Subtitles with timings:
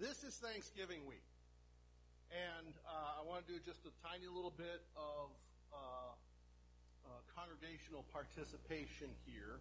[0.00, 1.26] This is Thanksgiving week.
[2.30, 5.30] And uh, I want to do just a tiny little bit of
[5.72, 5.76] uh,
[7.04, 9.58] uh, congregational participation here.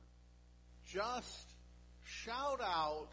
[0.85, 1.55] Just
[2.03, 3.09] shout out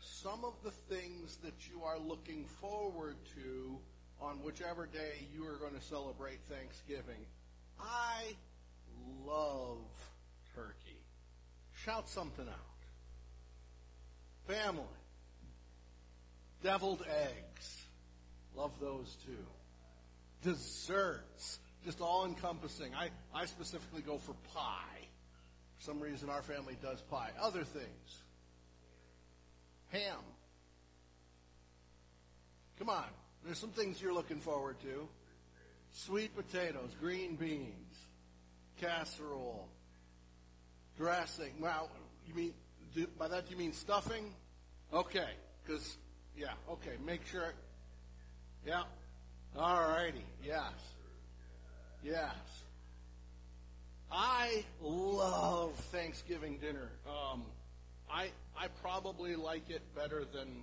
[0.00, 3.78] some of the things that you are looking forward to
[4.20, 7.24] on whichever day you are going to celebrate Thanksgiving.
[7.80, 8.36] I
[9.26, 9.88] love
[10.54, 11.00] turkey.
[11.72, 12.84] Shout something out.
[14.46, 15.05] Family.
[16.62, 17.82] Deviled eggs.
[18.54, 19.46] Love those too.
[20.42, 21.58] Desserts.
[21.84, 22.94] Just all encompassing.
[22.94, 25.06] I, I specifically go for pie.
[25.76, 27.30] For some reason our family does pie.
[27.40, 28.22] Other things.
[29.90, 30.18] Ham.
[32.78, 33.04] Come on.
[33.44, 35.08] There's some things you're looking forward to.
[35.92, 37.96] Sweet potatoes, green beans,
[38.80, 39.68] casserole,
[40.98, 41.52] dressing.
[41.60, 41.88] Well,
[42.26, 42.52] you mean
[42.94, 44.32] do, by that you mean stuffing?
[44.92, 45.28] Okay,
[45.64, 45.96] because
[46.36, 46.96] yeah, okay.
[47.04, 47.52] Make sure.
[48.66, 48.82] Yeah.
[49.56, 50.24] All righty.
[50.44, 50.72] Yes.
[52.04, 52.34] Yes.
[54.10, 56.90] I love Thanksgiving dinner.
[57.06, 57.42] Um,
[58.10, 60.62] I I probably like it better than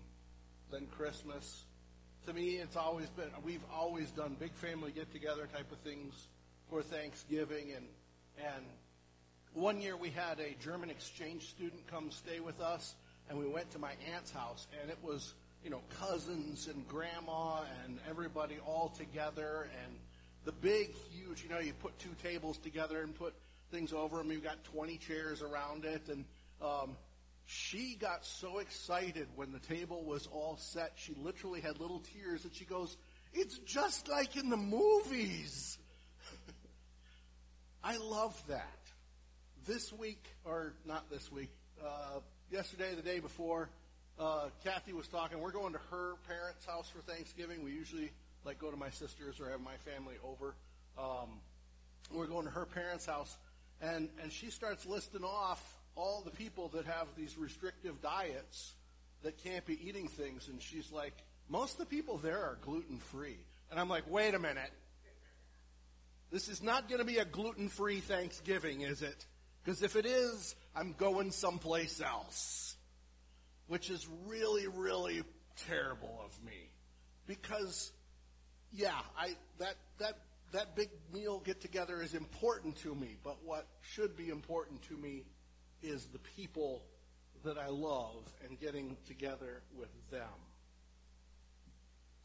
[0.72, 1.64] than Christmas.
[2.28, 6.28] To me, it's always been we've always done big family get together type of things
[6.70, 7.86] for Thanksgiving, and
[8.38, 8.64] and
[9.54, 12.96] one year we had a German exchange student come stay with us,
[13.30, 17.62] and we went to my aunt's house, and it was you know cousins and grandma
[17.86, 19.96] and everybody all together, and
[20.46, 23.34] the big, huge, you know, you put two tables together and put
[23.72, 24.32] things over them.
[24.32, 26.26] You've got 20 chairs around it, and
[26.62, 26.98] um,
[27.46, 30.94] she got so excited when the table was all set.
[30.96, 32.98] She literally had little tears, and she goes,
[33.34, 35.78] "It's just like in the movies."
[37.84, 38.80] I love that.
[39.66, 41.50] This week, or not this week,
[41.82, 42.20] uh,
[42.52, 43.70] yesterday, the day before,
[44.20, 45.40] uh, Kathy was talking.
[45.40, 47.64] We're going to her parents' house for Thanksgiving.
[47.64, 48.12] We usually
[48.46, 50.56] like go to my sister's or have my family over.
[50.98, 51.40] Um,
[52.12, 53.36] we're going to her parents' house,
[53.82, 55.62] and and she starts listing off
[55.96, 58.74] all the people that have these restrictive diets
[59.24, 61.14] that can't be eating things, and she's like,
[61.50, 63.38] most of the people there are gluten free,
[63.72, 64.72] and I'm like, wait a minute.
[66.32, 69.26] This is not going to be a gluten free Thanksgiving, is it?
[69.64, 72.73] Because if it is, I'm going someplace else.
[73.68, 75.24] Which is really, really
[75.68, 76.70] terrible of me.
[77.28, 77.92] Because
[78.72, 80.18] yeah, I that that
[80.52, 84.98] that big meal get together is important to me, but what should be important to
[84.98, 85.24] me
[85.82, 86.84] is the people
[87.44, 90.22] that I love and getting together with them.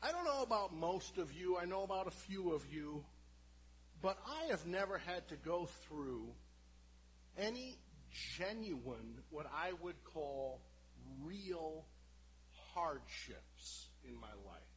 [0.02, 3.04] I don't know about most of you, I know about a few of you,
[4.00, 6.28] but I have never had to go through
[7.36, 7.76] any
[8.36, 10.60] genuine, what I would call
[11.28, 11.84] real
[12.74, 14.68] hardships in my life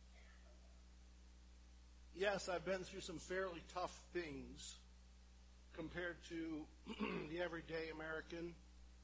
[2.15, 4.75] yes, I've been through some fairly tough things
[5.73, 6.65] compared to
[7.31, 8.53] the everyday American,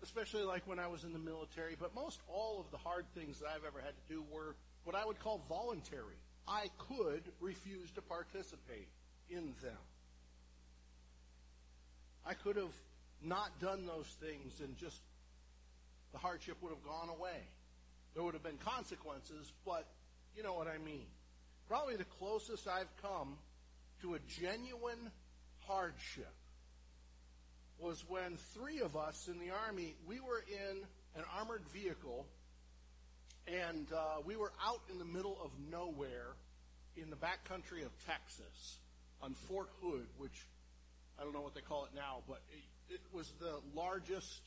[0.04, 1.76] especially like when I was in the military.
[1.80, 4.96] But most all of the hard things that I've ever had to do were what
[4.96, 6.16] I would call voluntary.
[6.48, 8.88] I could refuse to participate
[9.30, 9.82] in them.
[12.26, 12.76] I could have
[13.24, 15.02] not done those things and just
[16.18, 17.46] the hardship would have gone away.
[18.16, 19.86] There would have been consequences, but
[20.36, 21.06] you know what I mean.
[21.68, 23.38] Probably the closest I've come
[24.02, 25.12] to a genuine
[25.68, 26.34] hardship
[27.78, 30.78] was when three of us in the Army, we were in
[31.16, 32.26] an armored vehicle
[33.48, 36.34] and uh, we were out in the middle of nowhere
[36.96, 38.78] in the backcountry of Texas
[39.22, 40.48] on Fort Hood, which
[41.20, 44.42] I don't know what they call it now, but it, it was the largest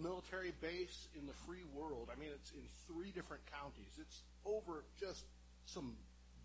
[0.00, 2.08] military base in the free world.
[2.14, 3.98] I mean, it's in three different counties.
[4.00, 5.24] It's over just
[5.66, 5.96] some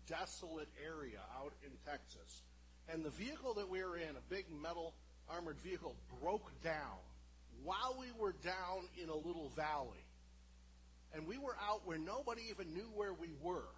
[0.06, 2.42] desolate area out in Texas.
[2.92, 4.94] And the vehicle that we were in, a big metal
[5.28, 6.98] armored vehicle, broke down
[7.62, 10.04] while we were down in a little valley.
[11.14, 13.68] And we were out where nobody even knew where we were.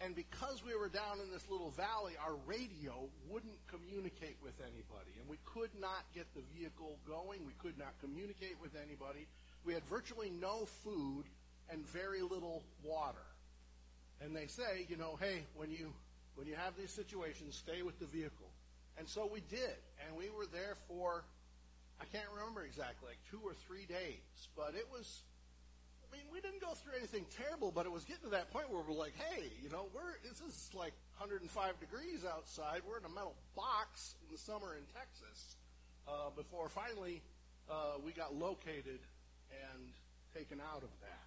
[0.00, 5.16] And because we were down in this little valley, our radio wouldn't communicate with anybody.
[5.18, 7.46] And we could not get the vehicle going.
[7.46, 9.26] We could not communicate with anybody.
[9.64, 11.24] We had virtually no food
[11.70, 13.24] and very little water.
[14.20, 15.92] And they say, you know, hey, when you
[16.34, 18.50] when you have these situations, stay with the vehicle.
[18.98, 19.76] And so we did,
[20.06, 21.24] and we were there for
[21.98, 25.22] I can't remember exactly, like two or three days, but it was.
[26.12, 28.70] I mean, we didn't go through anything terrible, but it was getting to that point
[28.70, 32.82] where we're like, hey, you know, we're this is like 105 degrees outside.
[32.86, 35.56] We're in a metal box in the summer in Texas.
[36.06, 37.20] Uh, before finally
[37.68, 39.00] uh, we got located
[39.50, 39.90] and
[40.34, 41.26] taken out of that.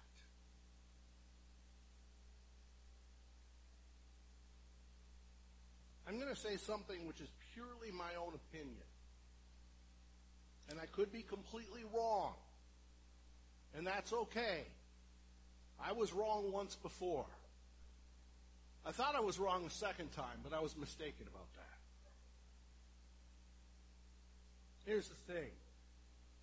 [6.08, 8.82] I'm going to say something which is purely my own opinion.
[10.70, 12.34] And I could be completely wrong.
[13.76, 14.64] And that's okay.
[15.82, 17.26] I was wrong once before.
[18.84, 21.70] I thought I was wrong the second time, but I was mistaken about that.
[24.84, 25.50] Here's the thing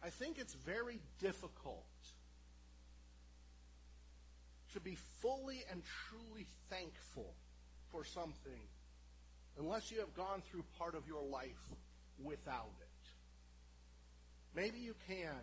[0.03, 1.83] I think it's very difficult
[4.73, 7.33] to be fully and truly thankful
[7.91, 8.62] for something
[9.59, 11.69] unless you have gone through part of your life
[12.23, 12.88] without it.
[14.56, 15.39] Maybe you can,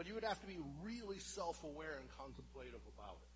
[0.00, 3.28] but you would have to be really self aware and contemplative about it.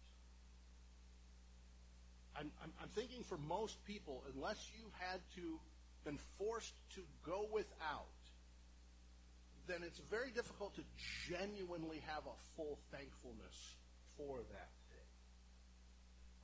[2.41, 5.61] I'm, I'm, I'm, thinking for most people, unless you've had to
[6.07, 8.17] been forced to go without,
[9.67, 10.83] then it's very difficult to
[11.29, 13.77] genuinely have a full thankfulness
[14.17, 15.09] for that thing.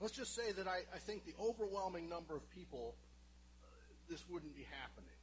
[0.00, 2.94] Let's just say that I, I think the overwhelming number of people,
[3.64, 3.66] uh,
[4.10, 5.16] this wouldn't be happening.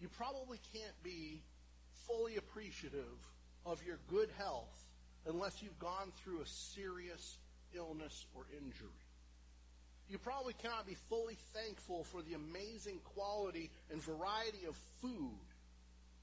[0.00, 1.44] You probably can't be
[2.10, 3.28] fully appreciative
[3.64, 4.84] of your good health
[5.26, 7.38] unless you've gone through a serious
[7.74, 8.88] illness or injury.
[10.08, 15.38] You probably cannot be fully thankful for the amazing quality and variety of food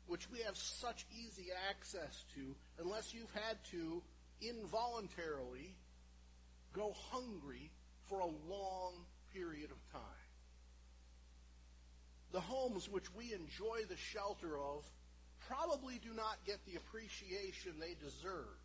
[0.08, 4.02] which we have such easy access to unless you've had to
[4.42, 5.76] involuntarily
[6.74, 7.72] go hungry
[8.08, 8.94] for a long
[9.34, 10.02] period of time.
[12.32, 14.86] The homes which we enjoy the shelter of
[15.48, 18.60] probably do not get the appreciation they deserve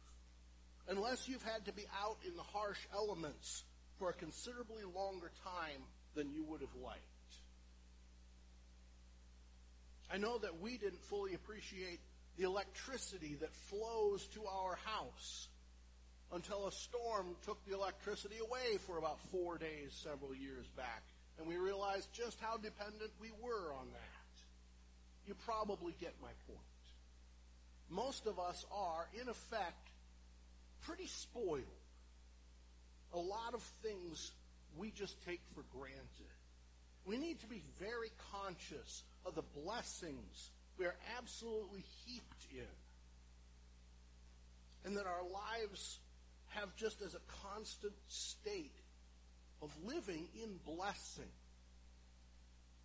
[0.89, 3.65] unless you've had to be out in the harsh elements
[3.99, 5.83] for a considerably longer time
[6.15, 7.01] than you would have liked.
[10.13, 12.01] I know that we didn't fully appreciate
[12.37, 15.49] the electricity that flows to our house
[16.33, 21.03] until a storm took the electricity away for about four days several years back.
[21.39, 25.27] And we realized just how dependent we were on that.
[25.27, 26.72] You probably get my point.
[27.93, 29.91] Most of us are, in effect,
[30.81, 31.63] pretty spoiled.
[33.13, 34.33] A lot of things
[34.79, 36.33] we just take for granted.
[37.05, 42.65] We need to be very conscious of the blessings we are absolutely heaped in.
[44.87, 45.99] And that our lives
[46.49, 48.75] have just as a constant state
[49.61, 51.31] of living in blessing.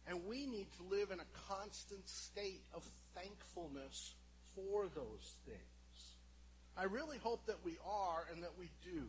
[0.06, 2.83] And we need to live in a constant state of
[3.15, 4.13] thankfulness
[4.57, 6.18] for those things.
[6.75, 9.06] I really hope that we are and that we do.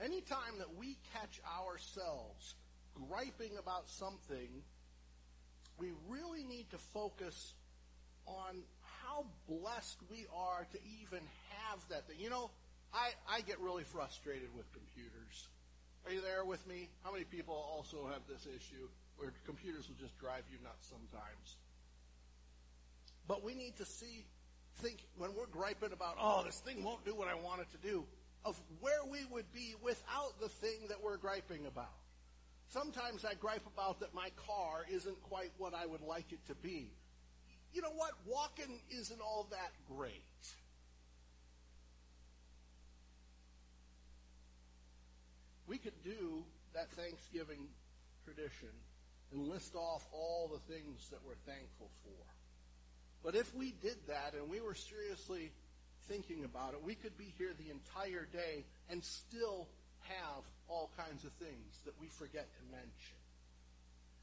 [0.00, 2.54] Anytime that we catch ourselves
[3.08, 4.62] griping about something,
[5.78, 7.54] we really need to focus
[8.26, 8.62] on
[9.02, 11.20] how blessed we are to even
[11.50, 12.16] have that thing.
[12.18, 12.50] You know,
[12.92, 15.48] I, I get really frustrated with computers.
[16.06, 16.88] Are you there with me?
[17.02, 21.56] How many people also have this issue where computers will just drive you nuts sometimes?
[23.26, 24.26] But we need to see,
[24.76, 27.78] think, when we're griping about, oh, this thing won't do what I want it to
[27.78, 28.04] do,
[28.44, 31.96] of where we would be without the thing that we're griping about.
[32.68, 36.54] Sometimes I gripe about that my car isn't quite what I would like it to
[36.54, 36.90] be.
[37.72, 38.12] You know what?
[38.26, 40.22] Walking isn't all that great.
[45.66, 46.44] We could do
[46.74, 47.68] that Thanksgiving
[48.24, 48.68] tradition
[49.32, 52.33] and list off all the things that we're thankful for.
[53.24, 55.50] But if we did that and we were seriously
[56.08, 59.66] thinking about it, we could be here the entire day and still
[60.00, 63.16] have all kinds of things that we forget to mention.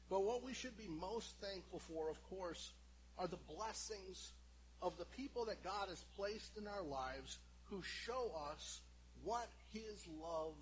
[0.08, 2.72] But what we should be most thankful for, of course,
[3.18, 4.32] are the blessings
[4.80, 8.80] of the people that God has placed in our lives who show us
[9.24, 10.54] what his love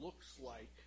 [0.00, 0.84] looks like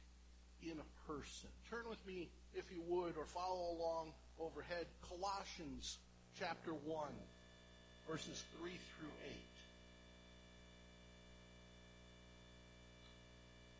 [0.61, 1.49] in a person.
[1.69, 4.85] Turn with me, if you would, or follow along overhead.
[5.01, 5.97] Colossians
[6.39, 7.07] chapter 1,
[8.09, 9.33] verses 3 through 8.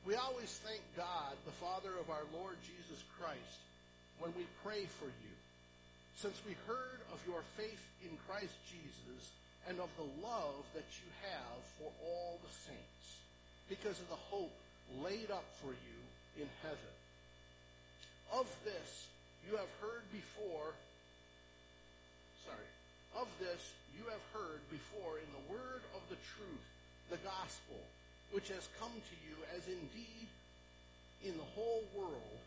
[0.05, 3.60] We always thank God, the Father of our Lord Jesus Christ,
[4.19, 5.36] when we pray for you,
[6.15, 9.31] since we heard of your faith in Christ Jesus
[9.67, 13.05] and of the love that you have for all the saints,
[13.69, 14.53] because of the hope
[15.01, 16.00] laid up for you
[16.38, 16.93] in heaven.
[18.36, 19.07] Of this
[19.50, 20.75] you have heard before,
[23.20, 23.62] of this
[23.98, 26.67] you have heard before in the word of the truth,
[27.13, 27.77] the gospel,
[28.34, 30.27] which has come to you as indeed
[31.24, 32.41] in the whole world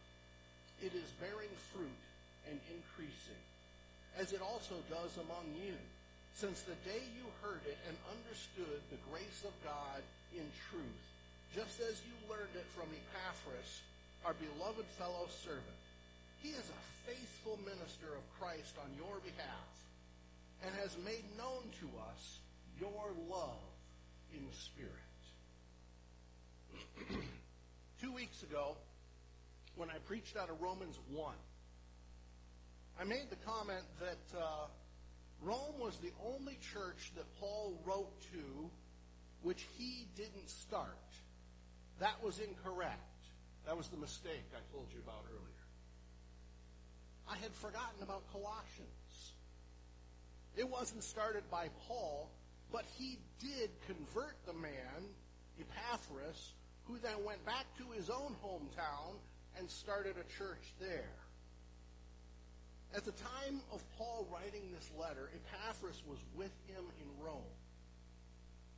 [0.83, 2.03] it is bearing fruit
[2.51, 3.43] and increasing,
[4.19, 5.77] as it also does among you,
[6.37, 10.05] since the day you heard it and understood the grace of God
[10.37, 11.05] in truth,
[11.57, 13.81] just as you learned it from Epaphras,
[14.29, 15.81] our beloved fellow servant.
[16.45, 19.76] He is a faithful minister of Christ on your behalf
[20.65, 22.39] and has made known to us
[22.79, 23.63] your love
[24.33, 24.93] in spirit.
[28.01, 28.77] Two weeks ago,
[29.77, 31.35] when I preached out of Romans 1,
[33.01, 34.67] I made the comment that uh,
[35.43, 38.71] Rome was the only church that Paul wrote to
[39.43, 40.89] which he didn't start.
[42.01, 43.01] That was incorrect.
[43.67, 45.65] That was the mistake I told you about earlier.
[47.29, 49.06] I had forgotten about Colossians.
[50.57, 52.31] It wasn't started by Paul,
[52.73, 55.05] but he did convert the man,
[55.61, 59.17] Epaphras, who then went back to his own hometown
[59.59, 61.13] and started a church there.
[62.95, 67.43] At the time of Paul writing this letter, Epaphras was with him in Rome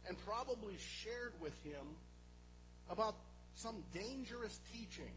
[0.09, 1.87] and probably shared with him
[2.91, 3.15] about
[3.55, 5.13] some dangerous teaching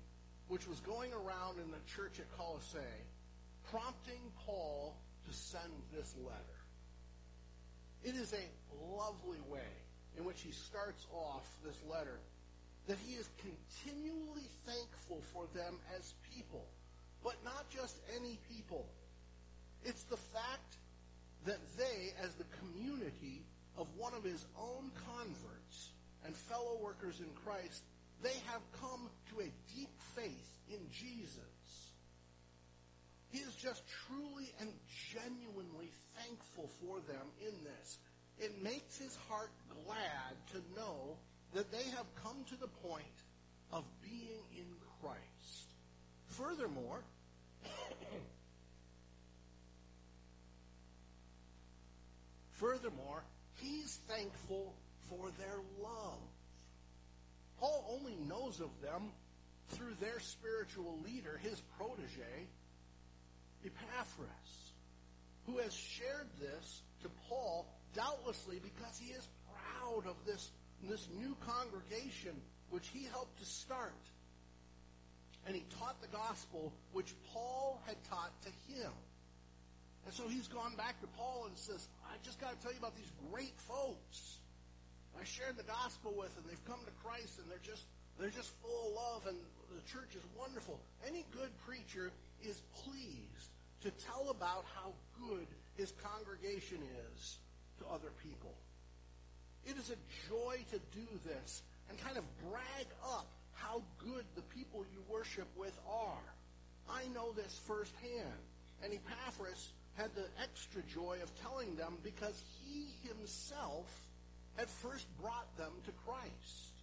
[0.47, 2.79] which was going around in the church at Colossae,
[3.71, 4.97] prompting Paul
[5.27, 6.61] to send this letter.
[8.03, 9.71] It is a lovely way
[10.17, 12.19] in which he starts off this letter
[12.87, 16.65] that he is continually thankful for them as people,
[17.23, 18.87] but not just any people.
[19.83, 20.77] It's the fact
[21.45, 23.43] that they, as the community
[23.77, 25.91] of one of his own converts
[26.25, 27.83] and fellow workers in Christ,
[28.21, 31.39] they have come to a deep faith in Jesus.
[33.31, 34.69] He is just truly and
[35.11, 37.99] genuinely thankful for them in this.
[38.39, 39.51] It makes his heart
[39.85, 41.17] glad to know
[41.53, 43.03] that they have come to the point
[43.71, 44.65] of being in
[45.01, 45.73] Christ.
[46.27, 47.03] Furthermore,
[52.51, 53.23] furthermore,
[53.55, 54.73] he's thankful
[55.09, 56.19] for their love.
[57.59, 59.11] Paul only knows of them
[59.69, 62.47] through their spiritual leader, his protege,
[63.63, 64.50] Epaphras,
[65.51, 70.51] who has shared this to Paul doubtlessly because he is proud of this
[70.89, 72.33] this new congregation
[72.71, 74.01] which he helped to start.
[75.45, 78.91] And he taught the gospel which Paul had taught to him.
[80.05, 82.79] And so he's gone back to Paul and says, I just got to tell you
[82.79, 84.39] about these great folks.
[85.19, 87.85] I shared the gospel with, and they've come to Christ, and they're just
[88.17, 89.37] they're just full of love, and
[89.69, 90.79] the church is wonderful.
[91.05, 92.00] Any good preacher
[94.41, 95.45] about how good
[95.77, 96.79] his congregation
[97.13, 97.37] is
[97.77, 98.55] to other people.
[99.67, 104.41] It is a joy to do this and kind of brag up how good the
[104.41, 106.25] people you worship with are.
[106.89, 108.41] I know this firsthand.
[108.83, 113.85] And Epaphras had the extra joy of telling them because he himself
[114.57, 116.73] had first brought them to Christ.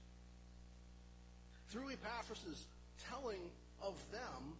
[1.70, 2.66] Through Epaphras'
[3.10, 3.50] telling
[3.82, 4.54] of them,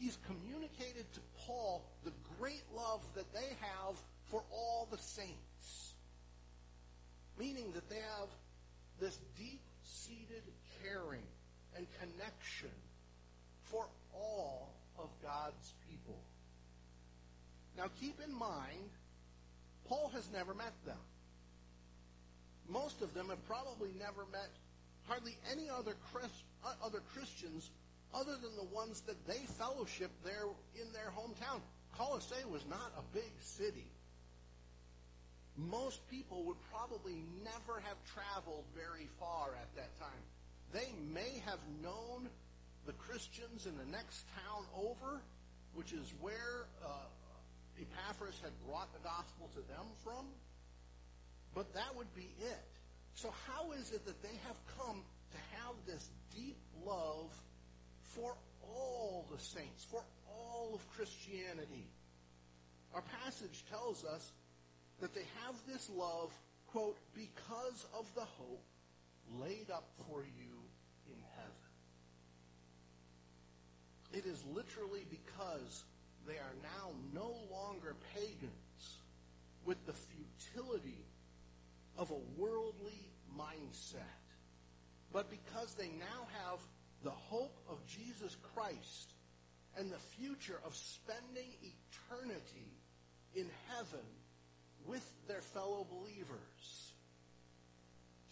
[0.00, 5.90] he's communicated to Paul the great love that they have for all the saints
[7.40, 8.28] meaning that they have
[9.00, 10.42] this deep-seated
[10.82, 11.24] caring
[11.74, 12.70] and connection
[13.62, 16.18] for all of God's people.
[17.78, 18.90] Now keep in mind,
[19.88, 20.98] Paul has never met them.
[22.68, 24.50] Most of them have probably never met
[25.08, 27.70] hardly any other uh, other Christians
[28.14, 31.60] other than the ones that they fellowship there in their hometown.
[31.96, 33.86] Colossae was not a big city
[35.68, 40.22] most people would probably never have traveled very far at that time.
[40.72, 42.28] They may have known
[42.86, 45.20] the Christians in the next town over,
[45.74, 46.88] which is where uh,
[47.80, 50.26] Epaphras had brought the gospel to them from,
[51.54, 52.68] but that would be it.
[53.14, 55.02] So how is it that they have come
[55.32, 57.30] to have this deep love
[58.14, 61.88] for all the saints, for all of Christianity?
[62.94, 64.32] Our passage tells us
[65.00, 66.32] that they have this love,
[66.66, 68.64] quote, because of the hope
[69.38, 70.56] laid up for you
[71.06, 71.70] in heaven.
[74.12, 75.84] It is literally because
[76.26, 78.98] they are now no longer pagans
[79.64, 81.04] with the futility
[81.96, 84.00] of a worldly mindset,
[85.12, 86.58] but because they now have
[87.04, 89.14] the hope of Jesus Christ
[89.78, 92.72] and the future of spending eternity
[93.34, 94.06] in heaven
[94.86, 96.92] with their fellow believers.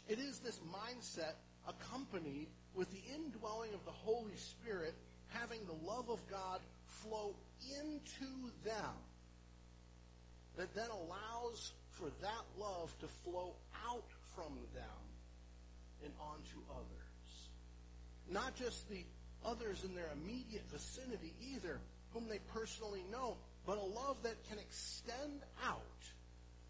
[0.08, 1.34] It is this mindset
[1.68, 4.94] accompanied with the indwelling of the Holy Spirit
[5.28, 7.34] having the love of God flow
[7.78, 8.94] into them
[10.56, 13.54] that then allows for that love to flow
[13.86, 14.84] out from them
[16.04, 17.50] and onto others.
[18.30, 19.04] Not just the
[19.44, 21.80] others in their immediate vicinity either,
[22.12, 25.82] whom they personally know, but a love that can extend out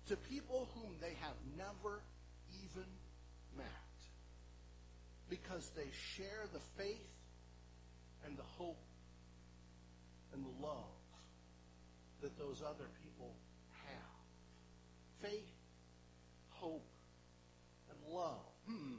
[0.06, 2.02] to people whom they have never
[2.64, 2.86] even
[3.56, 3.66] met.
[5.28, 7.10] Because they share the faith
[8.26, 8.80] and the hope
[10.32, 10.84] and the love
[12.22, 13.34] that those other people
[13.86, 15.30] have.
[15.30, 15.52] Faith,
[16.50, 16.86] hope,
[17.90, 18.44] and love.
[18.66, 18.96] Hmm.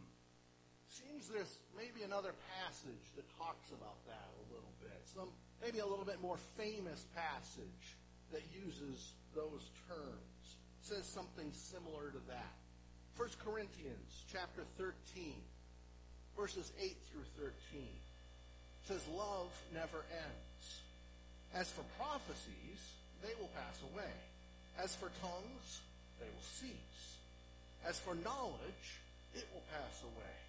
[0.88, 2.34] Seems there's maybe another
[2.80, 4.96] passage that talks about that a little bit.
[5.16, 5.28] Some
[5.62, 7.96] maybe a little bit more famous passage
[8.32, 10.46] that uses those terms.
[10.82, 12.56] Says something similar to that.
[13.18, 15.34] 1 Corinthians chapter 13,
[16.38, 17.84] verses 8 through 13
[18.86, 20.64] says love never ends.
[21.54, 22.80] As for prophecies,
[23.22, 24.16] they will pass away.
[24.82, 25.82] As for tongues,
[26.20, 27.18] they will cease.
[27.86, 28.88] As for knowledge,
[29.36, 30.49] it will pass away.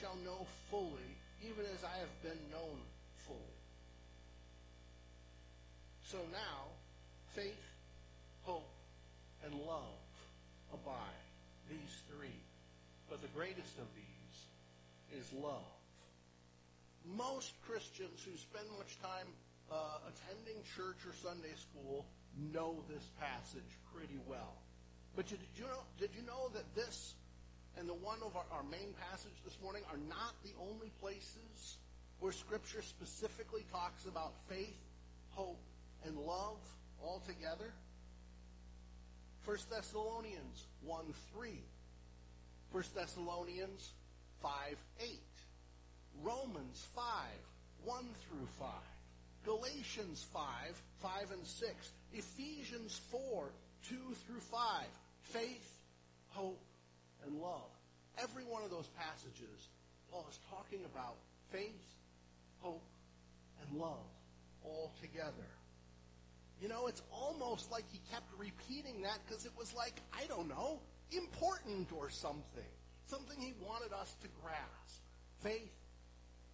[0.00, 1.10] shall know fully,
[1.42, 2.78] even as I have been known
[3.26, 3.56] fully.
[6.04, 6.70] So now,
[7.34, 7.64] faith,
[8.42, 8.68] hope,
[9.44, 10.06] and love
[10.72, 11.22] abide,
[11.68, 12.40] these three.
[13.10, 15.66] But the greatest of these is love.
[17.16, 19.26] Most Christians who spend much time
[19.70, 22.04] uh, attending church or Sunday school
[22.52, 24.54] know this passage pretty well.
[25.14, 27.14] But did you know, did you know that this
[27.78, 31.76] and the one of our, our main passage this morning are not the only places
[32.20, 34.78] where Scripture specifically talks about faith,
[35.30, 35.60] hope,
[36.06, 36.58] and love
[37.02, 37.72] all together?
[39.44, 41.50] 1 Thessalonians 1 3.
[42.72, 43.92] 1 Thessalonians
[44.42, 44.52] 5
[45.00, 45.08] 8.
[46.22, 47.04] Romans 5
[47.84, 48.68] 1 through 5.
[49.44, 50.42] Galatians 5
[51.00, 51.92] 5 and 6.
[52.12, 53.50] Ephesians 4
[53.88, 53.94] 2
[54.26, 54.58] through 5.
[55.20, 55.78] Faith,
[56.30, 56.60] hope,
[57.26, 57.70] and love.
[58.18, 59.68] Every one of those passages,
[60.10, 61.16] Paul is talking about
[61.50, 61.94] faith,
[62.60, 62.84] hope,
[63.60, 64.06] and love
[64.64, 65.50] all together.
[66.60, 70.48] You know, it's almost like he kept repeating that because it was like, I don't
[70.48, 72.64] know, important or something.
[73.06, 75.02] Something he wanted us to grasp.
[75.42, 75.72] Faith,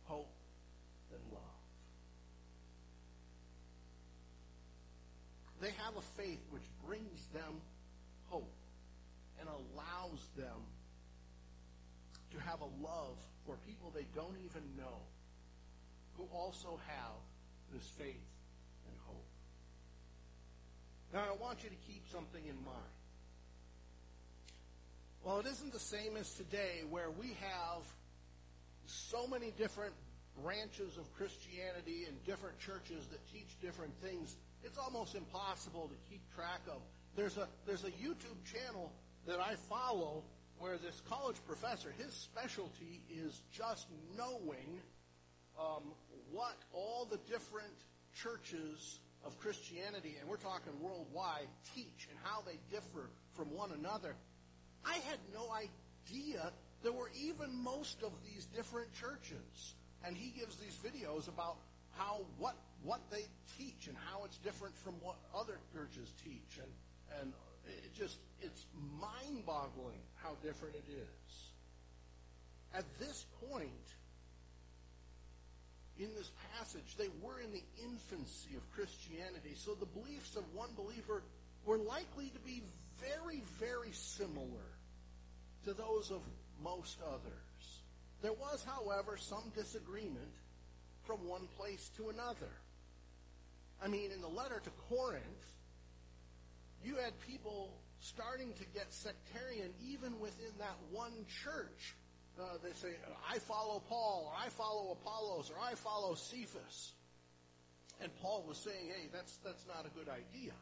[0.05, 0.29] hope,
[1.13, 1.41] and love.
[5.61, 7.61] They have a faith which brings them
[10.43, 10.67] them
[12.33, 14.99] to have a love for people they don't even know
[16.17, 17.21] who also have
[17.73, 18.27] this faith
[18.87, 19.25] and hope.
[21.13, 22.95] Now, I want you to keep something in mind.
[25.25, 27.83] Well, it isn't the same as today where we have
[28.87, 29.95] so many different
[30.43, 34.37] branches of Christianity and different churches that teach different things.
[34.65, 36.81] It's almost impossible to keep track of.
[37.15, 38.91] There's a there's a YouTube channel
[39.27, 40.25] that I follow
[40.59, 44.81] where this college professor, his specialty is just knowing
[45.59, 45.93] um,
[46.31, 47.75] what all the different
[48.15, 54.15] churches of Christianity, and we're talking worldwide, teach and how they differ from one another.
[54.85, 59.75] I had no idea there were even most of these different churches.
[60.05, 61.57] And he gives these videos about
[61.93, 63.25] how what what they
[63.57, 66.59] teach and how it's different from what other churches teach.
[66.59, 66.67] And
[67.21, 67.33] and
[67.67, 68.67] it just it's
[69.01, 71.53] mind-boggling how different it is.
[72.75, 73.69] At this point
[75.99, 80.71] in this passage, they were in the infancy of Christianity, so the beliefs of one
[80.77, 81.23] believer
[81.65, 82.63] were likely to be
[82.99, 84.67] very, very similar
[85.65, 86.23] to those of
[86.63, 87.83] most others.
[88.23, 90.35] There was, however, some disagreement
[91.05, 92.51] from one place to another.
[93.85, 95.47] I mean, in the letter to Corinth,
[96.85, 101.13] you had people starting to get sectarian even within that one
[101.45, 101.95] church.
[102.39, 102.95] Uh, they say,
[103.31, 106.93] I follow Paul, or I follow Apollos, or I follow Cephas.
[108.01, 110.53] And Paul was saying, hey, that's, that's not a good idea.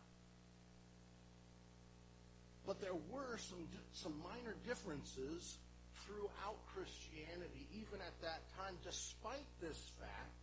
[2.66, 5.56] But there were some, some minor differences
[6.04, 10.36] throughout Christianity, even at that time, despite this fact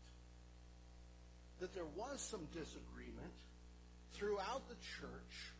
[1.60, 3.34] that there was some disagreement
[4.14, 5.54] throughout the church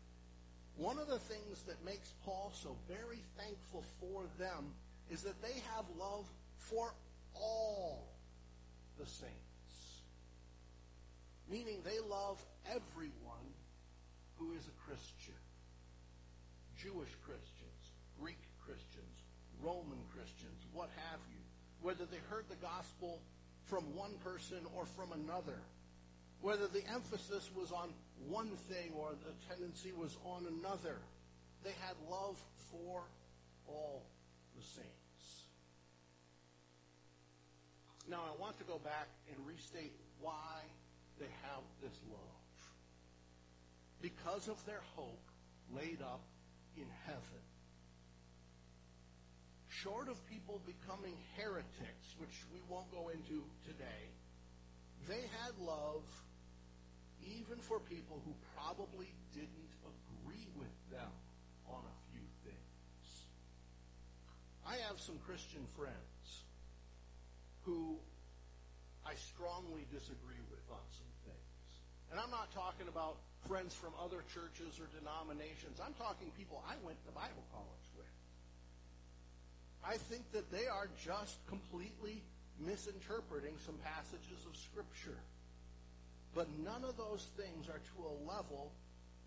[0.78, 4.74] one of the things that makes Paul so very thankful for them
[5.10, 6.26] is that they have love
[6.58, 6.94] for
[7.34, 8.08] all
[9.00, 10.04] the saints.
[11.50, 13.48] Meaning they love everyone
[14.38, 15.34] who is a Christian.
[16.78, 17.82] Jewish Christians,
[18.22, 19.18] Greek Christians,
[19.64, 21.42] Roman Christians, what have you.
[21.82, 23.20] Whether they heard the gospel
[23.66, 25.58] from one person or from another.
[26.42, 27.90] Whether the emphasis was on
[28.28, 30.98] one thing or the tendency was on another.
[31.64, 32.38] They had love
[32.72, 33.04] for
[33.68, 34.06] all
[34.56, 35.46] the saints.
[38.10, 40.64] Now, I want to go back and restate why
[41.20, 42.20] they have this love.
[44.02, 45.28] Because of their hope
[45.76, 46.22] laid up
[46.78, 47.44] in heaven.
[49.68, 54.10] Short of people becoming heretics, which we won't go into today,
[55.08, 56.04] they had love
[57.28, 61.12] even for people who probably didn't agree with them
[61.68, 63.06] on a few things.
[64.66, 66.44] I have some Christian friends
[67.64, 68.00] who
[69.06, 71.68] I strongly disagree with on some things.
[72.12, 75.80] And I'm not talking about friends from other churches or denominations.
[75.84, 78.12] I'm talking people I went to Bible college with.
[79.84, 82.24] I think that they are just completely
[82.60, 85.20] misinterpreting some passages of Scripture.
[86.36, 88.72] But none of those things are to a level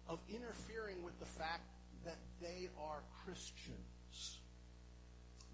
[0.08, 1.66] of interfering with the fact
[2.04, 4.40] that they are Christians.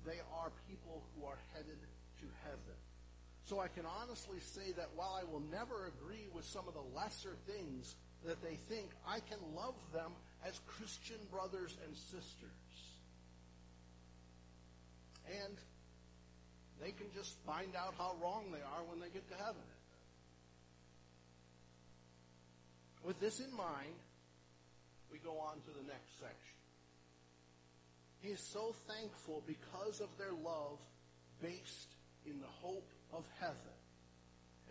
[0.05, 1.79] They are people who are headed
[2.21, 2.77] to heaven.
[3.45, 6.83] So I can honestly say that while I will never agree with some of the
[6.97, 10.13] lesser things that they think I can love them
[10.47, 12.67] as Christian brothers and sisters.
[15.43, 15.55] And
[16.81, 19.63] they can just find out how wrong they are when they get to heaven.
[23.07, 23.95] With this in mind,
[25.13, 26.59] we go on to the next section.
[28.19, 30.83] He is so thankful because of their love
[31.41, 31.95] based
[32.27, 33.77] in the hope of heaven.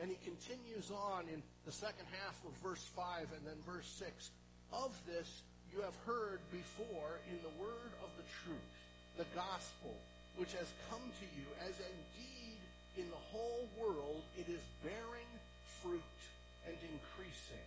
[0.01, 4.31] And he continues on in the second half of verse 5 and then verse 6.
[4.73, 8.71] Of this you have heard before in the word of the truth,
[9.15, 9.95] the gospel,
[10.35, 12.59] which has come to you, as indeed
[12.99, 15.31] in the whole world it is bearing
[15.79, 16.19] fruit
[16.67, 17.64] and increasing,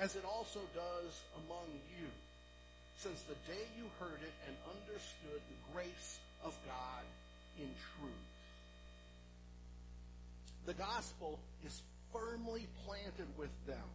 [0.00, 1.12] as it also does
[1.44, 1.66] among
[1.98, 2.06] you,
[2.96, 7.04] since the day you heard it and understood the grace of God
[7.58, 8.12] in truth.
[10.66, 11.82] The gospel is
[12.12, 13.88] firmly planted with them.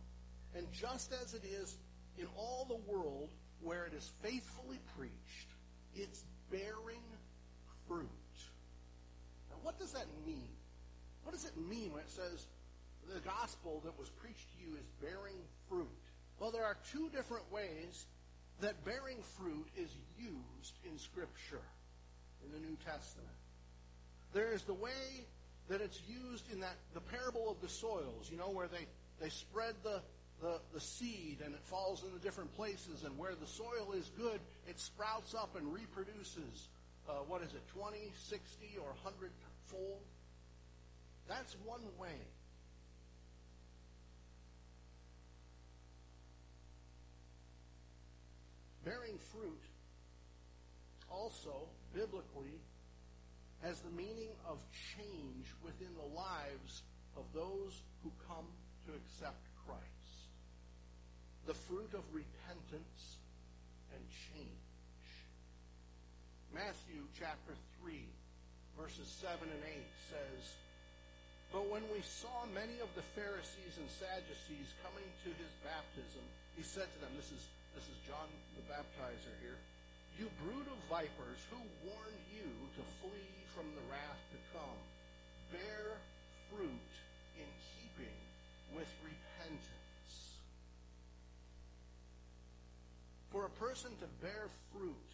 [0.56, 1.76] And just as it is
[2.18, 3.30] in all the world
[3.62, 5.50] where it is faithfully preached,
[5.96, 7.04] it's bearing
[7.88, 8.08] fruit.
[9.50, 10.50] Now, what does that mean?
[11.24, 12.46] What does it mean when it says
[13.14, 15.38] the gospel that was preached to you is bearing
[15.72, 15.88] fruit?
[16.40, 18.06] Well, there are two different ways
[18.60, 21.64] that bearing fruit is used in Scripture,
[22.46, 23.30] in the New Testament.
[24.34, 25.26] There is the way
[25.70, 28.86] that it's used in that the parable of the soils, you know, where they,
[29.22, 30.02] they spread the,
[30.42, 34.12] the, the seed and it falls in the different places, and where the soil is
[34.18, 36.68] good, it sprouts up and reproduces,
[37.08, 37.98] uh, what is it, 20,
[38.30, 39.32] 60, or 100
[39.68, 40.02] fold?
[41.28, 42.20] That's one way.
[48.84, 49.62] Bearing fruit
[51.32, 51.63] also,
[51.96, 52.60] biblically,
[53.63, 54.60] has the meaning of
[54.91, 56.84] change within the lives
[57.15, 58.44] of those who come
[58.84, 60.28] to accept Christ.
[61.48, 63.15] The fruit of repentance
[63.96, 65.08] and change.
[66.52, 67.96] Matthew chapter 3,
[68.76, 70.44] verses 7 and 8 says,
[71.56, 76.28] But when we saw many of the Pharisees and Sadducees coming to his baptism,
[76.60, 78.28] he said to them, this is, this is John
[78.60, 79.56] the baptizer here,
[80.19, 84.82] You brood of vipers, who warned you to flee from the wrath to come.
[85.52, 85.97] Bear
[86.50, 86.91] fruit
[87.38, 88.19] in keeping
[88.76, 90.39] with repentance.
[93.32, 95.12] For a person to bear fruit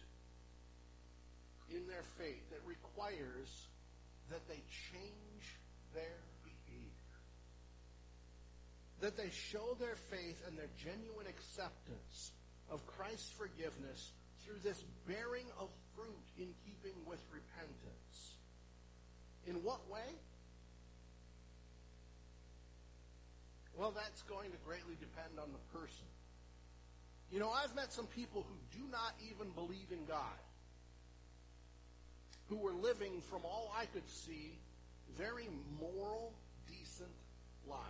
[1.70, 3.68] in their faith, it requires
[4.30, 5.56] that they change
[5.94, 7.18] their behavior.
[9.00, 12.32] That they show their faith and their genuine acceptance
[12.70, 14.12] of Christ's forgiveness
[14.48, 18.36] through this bearing of fruit in keeping with repentance.
[19.46, 20.16] In what way?
[23.76, 26.06] Well, that's going to greatly depend on the person.
[27.30, 30.40] You know, I've met some people who do not even believe in God,
[32.48, 34.58] who were living, from all I could see,
[35.16, 36.32] very moral,
[36.66, 37.12] decent
[37.68, 37.84] lives.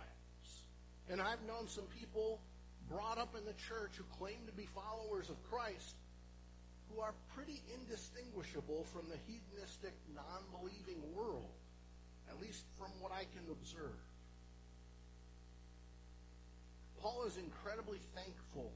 [1.09, 2.41] And I've known some people
[2.89, 5.95] brought up in the church who claim to be followers of Christ
[6.89, 11.53] who are pretty indistinguishable from the hedonistic, non-believing world,
[12.29, 14.01] at least from what I can observe.
[17.01, 18.73] Paul is incredibly thankful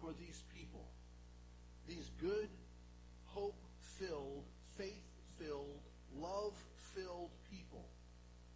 [0.00, 0.86] for these people,
[1.88, 2.48] these good,
[3.26, 3.60] hope
[3.98, 4.44] filled,
[4.76, 5.04] faith
[5.38, 5.80] filled,
[6.16, 6.54] love
[6.94, 7.84] filled people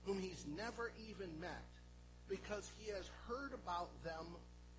[0.05, 1.65] whom he's never even met
[2.29, 4.27] because he has heard about them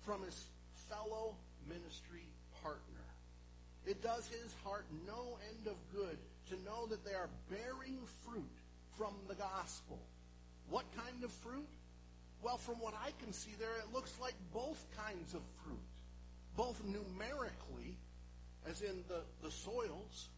[0.04, 0.46] from his
[0.88, 1.34] fellow
[1.68, 2.26] ministry
[2.62, 2.95] partner.
[3.86, 6.18] It does his heart no end of good
[6.50, 8.58] to know that they are bearing fruit
[8.98, 9.98] from the gospel.
[10.68, 11.68] What kind of fruit?
[12.42, 15.78] Well, from what I can see there, it looks like both kinds of fruit.
[16.56, 17.96] Both numerically,
[18.68, 20.30] as in the, the soils,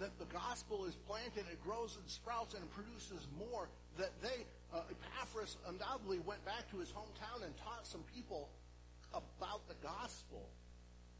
[0.00, 4.80] that the gospel is planted, it grows and sprouts and produces more, that they, uh,
[4.90, 8.48] Epaphras undoubtedly went back to his hometown and taught some people
[9.12, 10.48] about the gospel.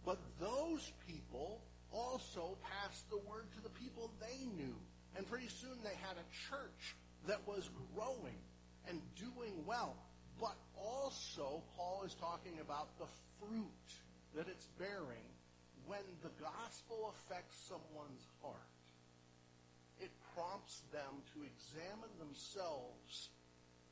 [0.05, 1.61] But those people
[1.93, 4.75] also passed the word to the people they knew.
[5.17, 8.39] And pretty soon they had a church that was growing
[8.89, 9.97] and doing well.
[10.41, 13.07] But also, Paul is talking about the
[13.39, 13.89] fruit
[14.35, 15.29] that it's bearing
[15.87, 18.71] when the gospel affects someone's heart,
[19.99, 23.29] it prompts them to examine themselves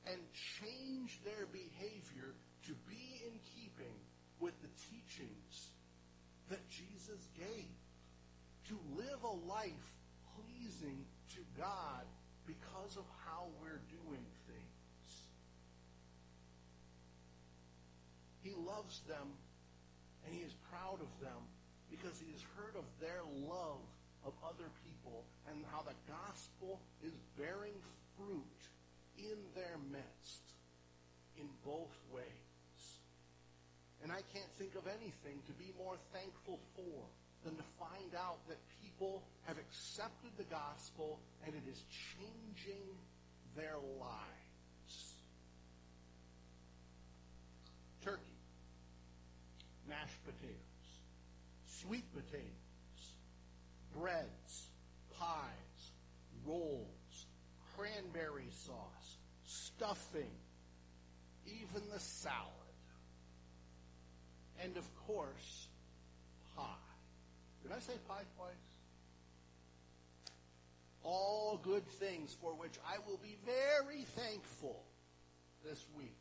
[0.07, 0.21] and
[0.63, 3.99] change their behavior to be in keeping
[4.39, 5.68] with the teachings
[6.51, 7.73] that Jesus gave.
[8.69, 9.89] To live a life
[10.37, 12.05] pleasing to God
[12.47, 15.11] because of how we're doing things.
[18.43, 19.33] He loves them
[20.27, 21.41] and he is proud of them
[21.91, 23.81] because he has heard of their love
[24.25, 27.77] of other people and how the gospel is bearing
[28.17, 28.61] fruit
[29.17, 30.45] in their midst
[31.39, 31.98] in both.
[34.09, 37.05] And I can't think of anything to be more thankful for
[37.45, 41.83] than to find out that people have accepted the gospel and it is
[42.17, 42.89] changing
[43.55, 45.13] their lives.
[48.03, 48.41] Turkey,
[49.87, 50.57] mashed potatoes.
[51.67, 53.13] Sweet potatoes,
[53.95, 54.71] breads,
[55.21, 55.93] pies,
[56.47, 57.27] rolls,
[57.77, 60.33] cranberry sauce, stuffing,
[61.45, 62.58] even the salad.
[64.63, 65.69] And of course,
[66.57, 66.63] pie.
[67.63, 68.55] Did I say pie twice?
[71.03, 74.85] All good things for which I will be very thankful
[75.65, 76.19] this week.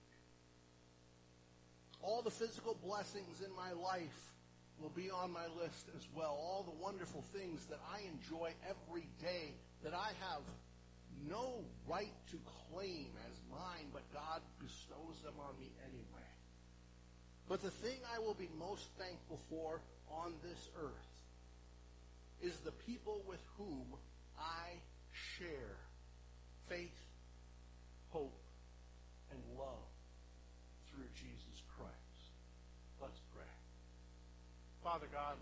[2.02, 4.34] All the physical blessings in my life
[4.80, 6.38] will be on my list as well.
[6.40, 10.44] All the wonderful things that I enjoy every day that I have
[11.28, 12.38] no right to
[12.72, 16.27] claim as mine, but God bestows them on me anyway.
[17.48, 19.80] But the thing I will be most thankful for
[20.12, 21.12] on this earth
[22.42, 23.96] is the people with whom
[24.38, 24.76] I
[25.40, 25.80] share
[26.68, 27.00] faith,
[28.10, 28.38] hope,
[29.32, 29.88] and love
[30.92, 32.22] through Jesus Christ.
[33.02, 33.54] Let's pray.
[34.84, 35.38] Father God,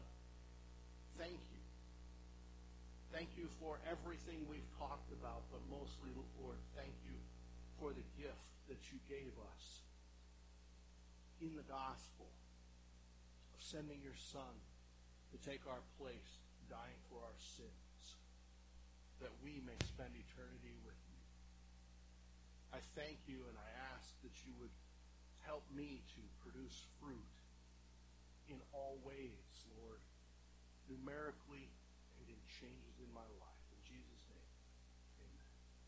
[1.17, 1.61] thank you.
[3.11, 7.17] Thank you for everything we've talked about, but mostly, Lord, thank you
[7.79, 9.64] for the gift that you gave us
[11.45, 12.25] in the gospel
[13.53, 14.58] of sending your Son
[15.29, 18.17] to take our place, dying for our sins,
[19.21, 21.21] that we may spend eternity with you.
[22.73, 24.73] I thank you and I ask that you would
[25.45, 27.29] help me to produce fruit
[28.49, 30.01] in all ways, Lord,
[30.89, 31.69] numerically
[32.17, 33.44] and in changes in my life.